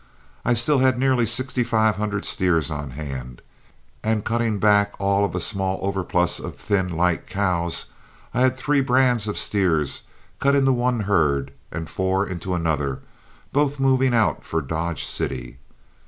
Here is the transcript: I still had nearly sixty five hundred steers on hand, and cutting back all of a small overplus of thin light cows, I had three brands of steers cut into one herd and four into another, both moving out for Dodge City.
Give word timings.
I 0.43 0.55
still 0.55 0.79
had 0.79 0.97
nearly 0.97 1.27
sixty 1.27 1.63
five 1.63 1.97
hundred 1.97 2.25
steers 2.25 2.71
on 2.71 2.89
hand, 2.89 3.39
and 4.03 4.25
cutting 4.25 4.57
back 4.57 4.95
all 4.97 5.23
of 5.23 5.35
a 5.35 5.39
small 5.39 5.77
overplus 5.85 6.39
of 6.39 6.55
thin 6.55 6.87
light 6.87 7.27
cows, 7.27 7.85
I 8.33 8.41
had 8.41 8.57
three 8.57 8.81
brands 8.81 9.27
of 9.27 9.37
steers 9.37 10.01
cut 10.39 10.55
into 10.55 10.73
one 10.73 11.01
herd 11.01 11.51
and 11.71 11.87
four 11.87 12.25
into 12.25 12.55
another, 12.55 13.01
both 13.53 13.79
moving 13.79 14.15
out 14.15 14.43
for 14.43 14.59
Dodge 14.59 15.03
City. 15.05 15.59